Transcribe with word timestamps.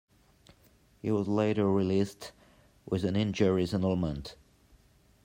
He 1.03 1.11
was 1.11 1.27
later 1.27 1.71
released 1.71 2.31
with 2.87 3.03
an 3.05 3.15
injury 3.15 3.67
settlement. 3.67 4.35